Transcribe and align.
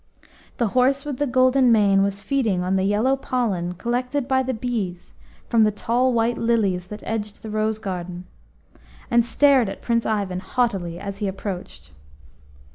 The 0.57 0.69
horse 0.69 1.05
with 1.05 1.17
the 1.19 1.27
golden 1.27 1.71
mane 1.71 2.01
was 2.01 2.21
feeding 2.21 2.63
on 2.63 2.75
the 2.75 2.85
yellow 2.85 3.15
pollen 3.15 3.73
collected 3.75 4.27
by 4.27 4.41
the 4.41 4.51
bees 4.51 5.13
from 5.47 5.63
the 5.63 5.69
tall 5.69 6.11
white 6.11 6.39
lilies 6.39 6.87
that 6.87 7.03
edged 7.05 7.43
the 7.43 7.51
rose 7.51 7.77
garden, 7.77 8.25
and 9.11 9.23
stared 9.23 9.69
at 9.69 9.83
Prince 9.83 10.07
Ivan 10.07 10.39
haughtily 10.39 10.99
as 10.99 11.19
he 11.19 11.27
approached. 11.27 11.91